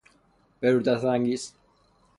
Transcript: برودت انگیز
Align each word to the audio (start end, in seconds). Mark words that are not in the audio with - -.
برودت 0.61 1.03
انگیز 1.03 1.53